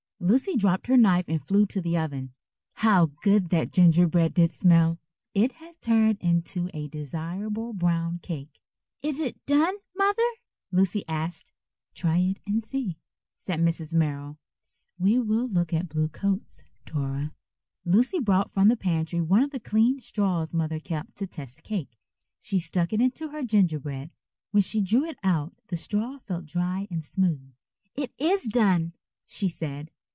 [0.23, 2.31] Lucy dropped her knife and flew to the oven.
[2.73, 4.99] How good that gingerbread did smell!
[5.33, 8.61] It had turned into a desirable brown cake.
[9.01, 10.29] "Is it done, Mother?"
[10.71, 11.51] Lucy asked.
[11.95, 12.99] "Try it and see,"
[13.35, 13.95] said Mrs.
[13.95, 14.37] Merrill.
[14.99, 17.33] "We will look at the blue coats, Dora."
[17.83, 21.97] Lucy brought from the pantry one of the clean straws Mother kept to test cake.
[22.39, 24.11] She stuck it into her gingerbread.
[24.51, 27.53] When she drew it out the straw felt dry and smooth.
[27.95, 28.93] "It is done,"
[29.25, 29.89] she said.